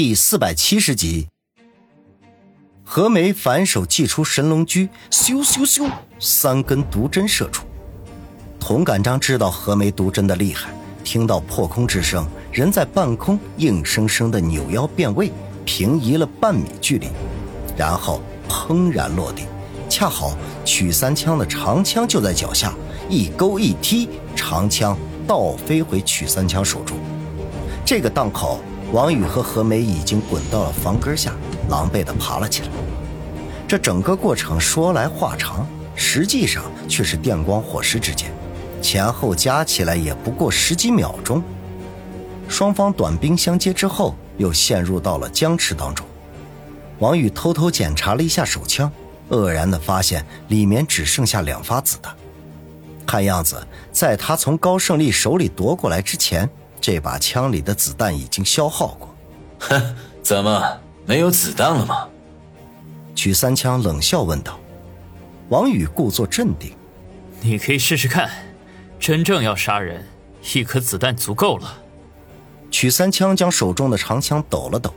[0.00, 1.26] 第四百七十集，
[2.84, 5.90] 何梅反手祭出神龙驹，咻咻咻，
[6.20, 7.66] 三根毒针射出。
[8.60, 10.70] 童感章知道何梅毒针的厉害，
[11.02, 15.32] 听到破空之声，人在半空硬生生的扭腰变位，
[15.64, 17.08] 平移了半米距离，
[17.76, 19.46] 然后砰然落地。
[19.88, 22.72] 恰好曲三枪的长枪就在脚下，
[23.10, 24.96] 一勾一踢，长枪
[25.26, 26.96] 倒飞回曲三枪手中。
[27.84, 28.60] 这个档口。
[28.90, 31.34] 王宇和何梅已经滚到了房根下，
[31.68, 32.68] 狼狈地爬了起来。
[33.66, 38.30] 这整个过程说来话长，实际上却是电光火石之间，
[38.80, 41.42] 前后加起来也不过十几秒钟。
[42.48, 46.06] 双方短兵相接之后，又陷入到了僵持当中。
[46.98, 48.90] 王宇偷偷检查了一下手枪，
[49.28, 52.14] 愕然地发现里面只剩下两发子弹。
[53.06, 56.48] 看样子，在他从高胜利手里夺过来之前。
[56.80, 59.14] 这把枪里的子弹已经消耗过，
[59.60, 62.08] 哼，怎么没有子弹了吗？
[63.14, 64.58] 曲三枪冷笑问道。
[65.48, 66.72] 王宇故作镇定
[67.40, 68.30] ：“你可以试试看，
[69.00, 70.06] 真正要杀人，
[70.54, 71.78] 一颗子弹足够了。”
[72.70, 74.92] 曲三枪将手中的长枪抖了抖，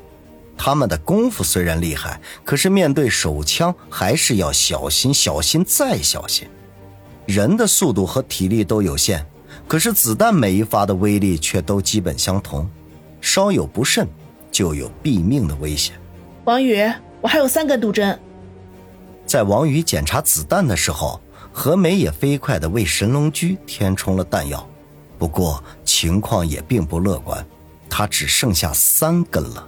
[0.57, 6.47] 他们的功夫虽然厉害，可是面对手枪还是要小心、小心再小心。
[7.25, 9.25] 人的速度和体力都有限。
[9.71, 12.69] 可是子弹每一发的威力却都基本相同，
[13.21, 14.05] 稍有不慎
[14.51, 15.95] 就有毙命的危险。
[16.43, 16.75] 王宇，
[17.21, 18.19] 我还有三根毒针。
[19.25, 21.21] 在王宇检查子弹的时候，
[21.53, 24.67] 何梅也飞快地为神龙驹填充了弹药，
[25.17, 27.47] 不过情况也并不乐观，
[27.89, 29.65] 他只剩下三根了。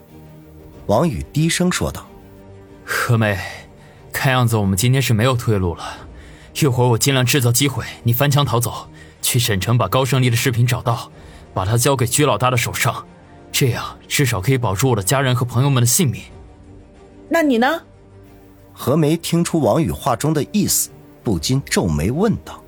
[0.87, 2.05] 王宇低声说道
[2.83, 3.39] ：“何梅，
[4.11, 5.85] 看样子我们今天是没有退路了。
[6.61, 8.89] 一会儿我尽量制造机会，你翻墙逃走。”
[9.23, 11.11] 去省城把高胜利的视频找到，
[11.55, 13.07] 把他交给居老大的手上，
[13.51, 16.21] 这样至少可以保住我的家人和朋友们的性命。
[17.29, 17.81] 那你呢？
[18.73, 20.89] 何梅听出王宇话中的意思，
[21.23, 22.61] 不禁皱眉问道：“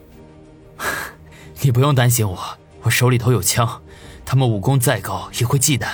[1.62, 2.40] 你不用担心我，
[2.84, 3.82] 我手里头有枪，
[4.26, 5.88] 他们武功再高也会忌惮。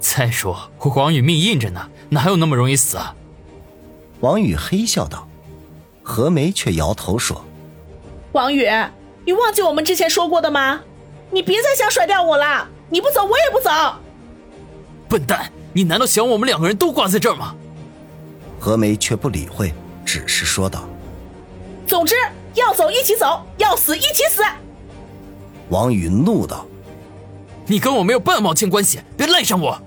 [0.00, 3.14] 再说我王宇命硬着呢，哪有那么容易死啊？”
[4.20, 5.28] 王宇嘿笑道，
[6.02, 7.44] 何梅却摇头说
[8.32, 8.66] ：“王宇。”
[9.28, 10.80] 你忘记我们之前说过的吗？
[11.30, 12.66] 你别再想甩掉我了！
[12.88, 13.70] 你不走，我也不走。
[15.06, 17.54] 笨蛋，你难道想我们两个人都挂在这儿吗？
[18.58, 20.88] 何梅却不理会，只是说道
[21.86, 22.14] ：“总之，
[22.54, 24.42] 要走一起走，要死一起死。”
[25.68, 26.64] 王宇怒道
[27.68, 29.78] ：“你跟我没有半毛钱关系，别赖上我！”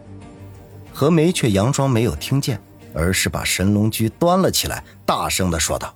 [0.94, 2.62] 何梅却佯装没有听见，
[2.94, 5.92] 而是把神龙驹端了起来，大声的说道：“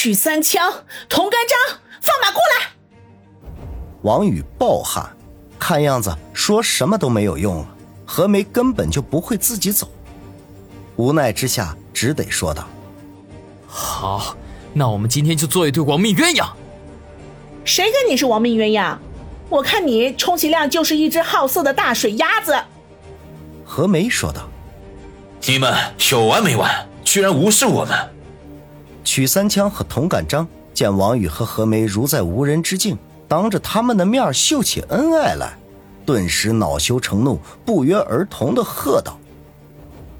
[0.00, 2.70] 曲三枪，童干章。”放马过来！
[4.02, 5.10] 王宇暴喊，
[5.58, 7.68] 看样子说什么都没有用了。
[8.06, 9.90] 何梅根本就不会自己走，
[10.94, 12.64] 无奈之下只得说道
[13.66, 14.36] ：“好，
[14.72, 16.48] 那我们今天就做一对亡命鸳鸯。”
[17.66, 18.96] 谁跟你是亡命鸳鸯？
[19.48, 22.56] 我看你充其量就是一只好色的大水鸭子。”
[23.66, 24.48] 何梅说道
[25.44, 25.76] ：“你们
[26.12, 26.88] 有完没完？
[27.02, 27.98] 居然无视我们！”
[29.08, 30.46] 曲三枪和童感章。
[30.74, 32.96] 见王宇和何梅如在无人之境，
[33.26, 35.58] 当着他们的面秀起恩爱来，
[36.04, 39.18] 顿时恼羞成怒，不约而同的喝道：“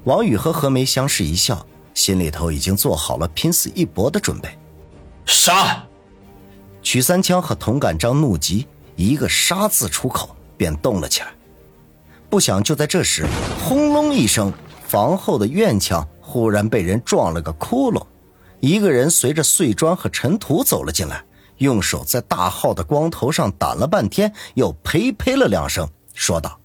[0.05, 1.63] 王宇和何梅相视一笑，
[1.93, 4.49] 心里头已经做好了拼死一搏的准备。”
[5.23, 5.83] 杀！
[6.81, 11.27] 曲三枪和童感章怒极，一个“杀”字出口，便动了起来。
[12.27, 13.25] 不想就在这时，
[13.63, 14.51] 轰隆一声，
[14.87, 18.03] 房后的院墙忽然被人撞了个窟窿。
[18.59, 21.23] 一个人随着碎砖和尘土走了进来，
[21.57, 26.59] 用手在大号的光头上掸了半天，又呸呸了两声，说道：“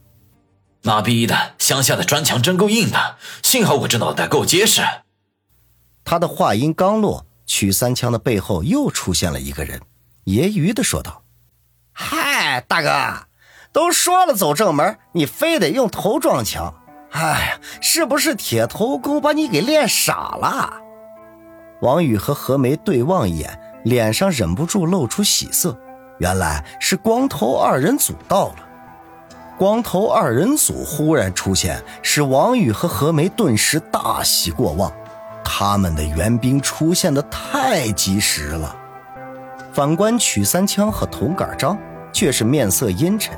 [0.82, 4.82] 妈逼的，乡下的砖墙真够硬的，幸好我这脑袋够结实。”
[6.04, 9.80] 他的话音刚落，曲三枪的背后又出现了一个人，
[10.26, 11.22] 揶揄的说道
[11.92, 13.26] ：“嗨，大哥，
[13.72, 16.74] 都说了走正门，你非得用头撞墙，
[17.10, 20.82] 哎呀，是不是铁头功把你给练傻了？”
[21.84, 25.78] 王宇和何梅对望一眼，脸上忍不住露出喜色。
[26.16, 28.54] 原来是光头二人组到了。
[29.58, 34.90] 光头二人组忽然出现，使王宇和何梅顿时大喜过望。
[35.44, 38.74] 他们的援兵出现的太及时了。
[39.70, 41.76] 反观曲三枪和童杆张，
[42.14, 43.36] 却是面色阴沉。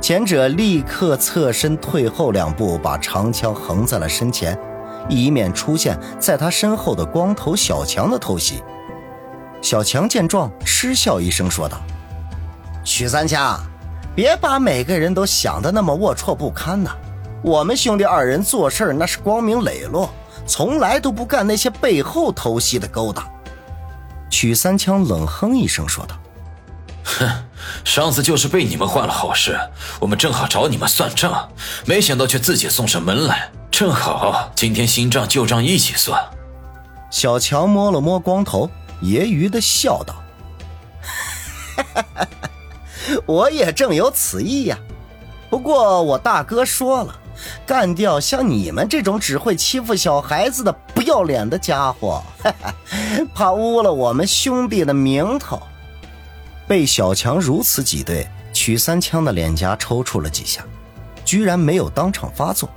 [0.00, 4.58] 前者立刻侧身退后两步，把长枪横在了身前。
[5.08, 8.62] 以免出现在他身后的光头小强的偷袭。
[9.62, 11.80] 小强见状，嗤笑一声，说道
[12.84, 13.58] ：“许三枪，
[14.14, 16.90] 别把每个人都想的那么龌龊不堪呐！
[17.42, 20.10] 我们兄弟二人做事那是光明磊落，
[20.46, 23.24] 从来都不干那些背后偷袭的勾当。
[24.28, 26.16] 曲三枪冷哼一声说道
[27.04, 27.28] ：“哼，
[27.84, 29.58] 上次就是被你们坏了好事，
[30.00, 31.48] 我们正好找你们算账，
[31.86, 33.50] 没想到却自己送上门来。
[33.70, 36.22] 正好今天新账旧账一起算。”
[37.10, 38.68] 小强摸了摸光头，
[39.02, 40.14] 揶揄的笑道
[43.26, 44.78] ：“我也正有此意呀，
[45.48, 47.14] 不过我大哥说了。”
[47.66, 52.22] 干掉像你们这种只会欺负小孩子的不要脸的家伙，
[53.34, 55.60] 怕污了我们兄弟的名头。
[56.66, 60.64] 被小强如此挤兑，曲三枪的脸颊抽搐了几下，
[61.24, 62.68] 居然没有当场发作，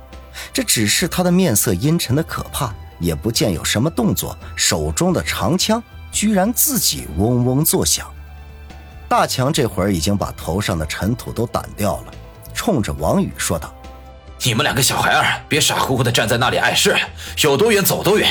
[0.52, 5.82] 这只是他的面色阴沉的可怕，也不见有什么动作，手中的长枪
[6.12, 8.06] 居然自己嗡嗡作响。
[9.08, 12.12] 大强这会儿已经把头上的尘土都掸掉了，
[12.54, 13.74] 冲着王宇说道。
[14.42, 16.96] 你们两个小孩儿，别傻乎乎的站在那里碍事，
[17.42, 18.28] 有多远走多远。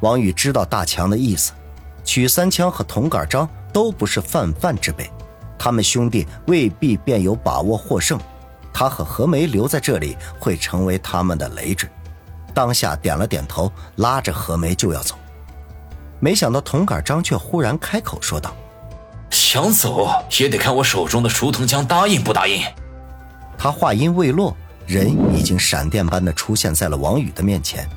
[0.00, 1.52] 王宇知道大强的意思，
[2.04, 5.10] 曲三枪和铜杆章都不是泛泛之辈，
[5.58, 8.18] 他们兄弟未必便有把握获胜。
[8.72, 11.86] 他和何梅留在这里会成为他们的累赘。
[12.54, 15.16] 当下点了点头，拉着何梅就要走，
[16.20, 18.54] 没想到铜杆张却忽然开口说道
[19.30, 22.62] ：“想走也得看我手中的熟藤枪答应不答应。”
[23.58, 24.56] 他话音未落。
[24.86, 27.88] 人已经闪电般的出现在了王宇的面前，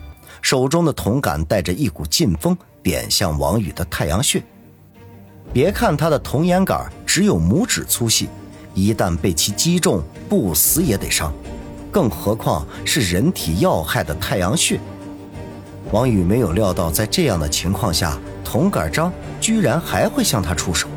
[0.42, 4.42] 手中的铜杆带着一股劲风，点向王宇的太阳穴。
[5.58, 8.30] 别看他的铜烟杆只有拇指粗细，
[8.76, 11.34] 一旦被其击中，不死也得伤，
[11.90, 14.80] 更何况是人体要害的太阳穴。
[15.90, 19.12] 王宇没有料到，在这样的情况下，铜杆章
[19.42, 20.88] 居然还会向他出手，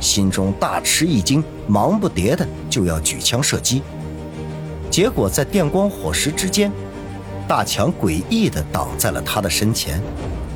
[0.00, 3.82] 心中大吃一惊，忙不迭的就要举枪射击。
[4.90, 6.72] 结果在电光火石之间，
[7.46, 10.02] 大强诡异地挡在了他的身前，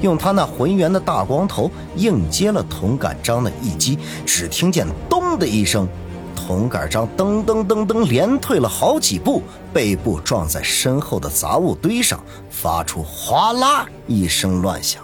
[0.03, 3.99] 用他那浑圆的大光头硬接了铜杆章的一击。
[4.27, 5.89] 只听见“咚”的一声，
[6.37, 15.03] 铜杆章噔噔噔噔连退了好几步，背部撞在身后的杂物堆上，发出哗啦一声乱响。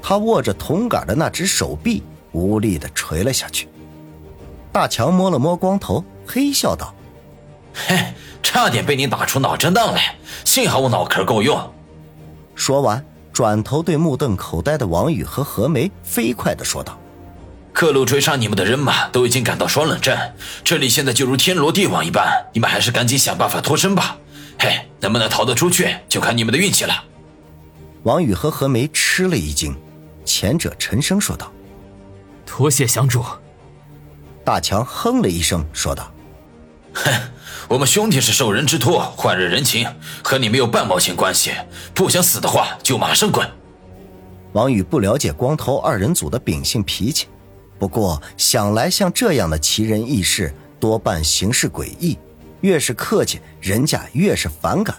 [0.00, 2.02] 他握着铜杆的那只手臂
[2.32, 3.68] 无力地垂了下去。
[4.70, 6.94] 大强摸了摸光头，嘿笑道。
[7.72, 8.12] 嘿，
[8.42, 11.58] 差点被你打出脑震荡来，幸好我脑壳够用。
[12.54, 13.04] 说完，
[13.34, 16.96] 转头对目瞪口呆的王宇和何梅飞快地说道
[17.74, 20.16] ：“各路追杀你们的人马都已经赶到双冷镇，
[20.62, 24.16] 这里现在就如天罗地网一般，你们还是赶紧想办法脱身吧。
[24.56, 26.94] 嘿，能不能逃得出去，就看你们的运气了。”
[28.04, 29.76] 王宇和何梅吃了一惊，
[30.24, 31.50] 前者沉声说道
[32.46, 33.24] ：“多谢祥主。”
[34.44, 36.08] 大强哼了一声说道
[36.94, 37.12] ：“哼。”
[37.66, 39.88] 我们兄弟是受人之托，换人人情，
[40.22, 41.50] 和你没有半毛钱关系。
[41.94, 43.48] 不想死的话，就马上滚。
[44.52, 47.26] 王宇不了解光头二人组的秉性脾气，
[47.78, 52.18] 不过想来像这样的奇人异事，多半行事诡异，
[52.60, 54.94] 越是客气，人家越是反感。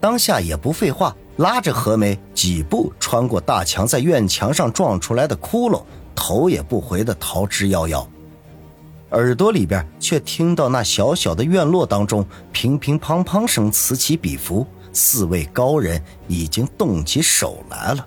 [0.00, 5.84] 当下也不废话，拉着何梅几步穿过大墙，在院墙上撞出来的窟窿，
[6.14, 8.06] 头也不回的逃之夭夭。
[9.12, 18.06] 耳朵里边却听到那小小的院落当中乒乒乓乓声此起彼伏，四位高人已经动起手来了。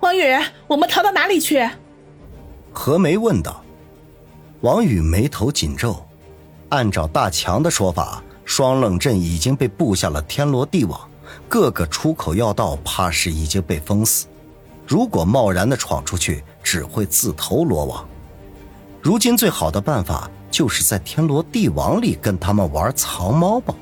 [0.00, 0.22] 王宇，
[0.66, 1.68] 我们逃到哪里去？
[2.72, 3.62] 何梅问道。
[4.62, 6.02] 王宇眉头紧皱，
[6.70, 11.00] 按照大强的说法，双冷镇已经被布下了天罗地网，
[11.48, 14.26] 各个出口要道怕是已经被封死，
[14.86, 18.08] 如果贸然的闯出去，只会自投罗网。
[19.02, 23.74] 如今最好的办法就是在天罗地网里跟他们玩藏猫吧。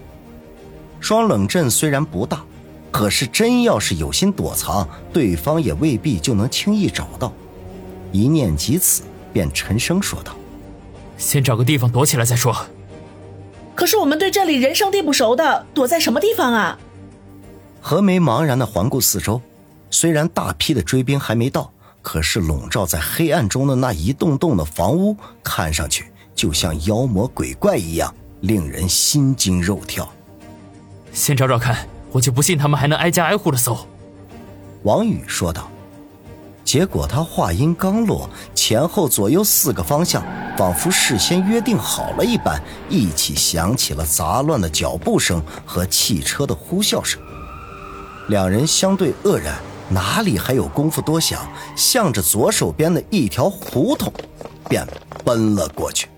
[1.01, 2.45] 双冷阵虽然不大，
[2.91, 7.33] 可是真要是有心躲藏，对方也未必就能轻易找到。
[8.13, 10.35] 一念及此，便沉声说道
[11.19, 12.57] ：“先找个地方躲起来再说。”
[13.75, 16.79] 可是我们对这里人生地不熟的，躲在什么地方啊？
[17.81, 19.41] 何梅茫然的环顾四周，
[19.91, 21.73] 虽然大批的追兵还没到。
[22.11, 30.11] 可是笼罩在黑暗中的那一栋栋的房屋，看上去就像妖魔鬼怪一样，令人心惊肉跳。
[31.13, 33.77] 先找找看，我就不信他们还能挨家挨户的搜。”
[34.85, 35.71] 王宇说道。
[36.65, 40.25] 结果他话音刚落，前后左右四个方向，
[40.57, 47.21] 仿佛事先约定好了一般，一起响起了杂乱的脚步声和汽车的呼啸声。
[48.29, 49.55] 两人相对愕然。
[49.91, 51.49] 哪里还有功夫多想？
[51.75, 54.13] 向着左手边的一条胡同，
[54.69, 54.87] 便
[55.25, 56.09] 奔了过去。